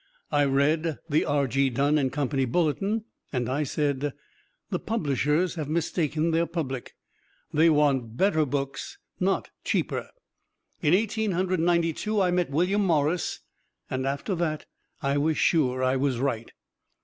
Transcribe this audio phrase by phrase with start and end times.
[0.31, 1.69] I read the R.G.
[1.69, 4.13] Dun & Company bulletin and I said,
[4.71, 6.95] "The publishers have mistaken their public
[7.53, 10.09] we want better books, not cheaper."
[10.81, 13.41] In Eighteen Hundred Ninety two, I met William Morris,
[13.91, 14.65] and after that
[15.03, 16.51] I was sure I was right.